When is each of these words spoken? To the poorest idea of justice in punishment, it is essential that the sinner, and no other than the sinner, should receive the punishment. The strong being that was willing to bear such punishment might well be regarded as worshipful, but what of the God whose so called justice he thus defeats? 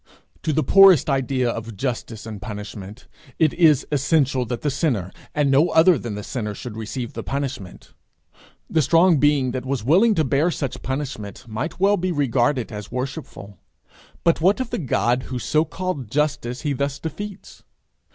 To 0.41 0.51
the 0.51 0.63
poorest 0.63 1.11
idea 1.11 1.47
of 1.47 1.77
justice 1.77 2.25
in 2.25 2.39
punishment, 2.39 3.07
it 3.37 3.53
is 3.53 3.85
essential 3.91 4.47
that 4.47 4.61
the 4.61 4.71
sinner, 4.71 5.11
and 5.35 5.51
no 5.51 5.69
other 5.69 5.99
than 5.99 6.15
the 6.15 6.23
sinner, 6.23 6.55
should 6.55 6.75
receive 6.75 7.13
the 7.13 7.21
punishment. 7.21 7.93
The 8.67 8.81
strong 8.81 9.19
being 9.19 9.51
that 9.51 9.63
was 9.63 9.83
willing 9.83 10.15
to 10.15 10.23
bear 10.23 10.49
such 10.49 10.81
punishment 10.81 11.47
might 11.47 11.79
well 11.79 11.97
be 11.97 12.11
regarded 12.11 12.71
as 12.71 12.91
worshipful, 12.91 13.59
but 14.23 14.41
what 14.41 14.59
of 14.59 14.71
the 14.71 14.79
God 14.79 15.21
whose 15.29 15.43
so 15.43 15.65
called 15.65 16.09
justice 16.09 16.61
he 16.61 16.73
thus 16.73 16.97
defeats? 16.97 17.61